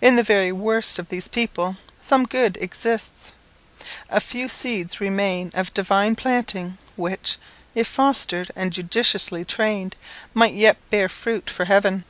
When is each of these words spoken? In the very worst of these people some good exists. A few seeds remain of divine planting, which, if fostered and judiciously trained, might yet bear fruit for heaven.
In 0.00 0.14
the 0.14 0.22
very 0.22 0.52
worst 0.52 0.96
of 1.00 1.08
these 1.08 1.26
people 1.26 1.76
some 2.00 2.24
good 2.24 2.56
exists. 2.60 3.32
A 4.08 4.20
few 4.20 4.48
seeds 4.48 5.00
remain 5.00 5.50
of 5.56 5.74
divine 5.74 6.14
planting, 6.14 6.78
which, 6.94 7.36
if 7.74 7.88
fostered 7.88 8.52
and 8.54 8.72
judiciously 8.72 9.44
trained, 9.44 9.96
might 10.32 10.54
yet 10.54 10.76
bear 10.90 11.08
fruit 11.08 11.50
for 11.50 11.64
heaven. 11.64 12.04